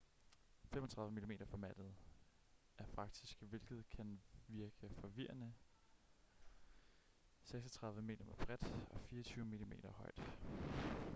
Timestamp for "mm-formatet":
1.27-1.91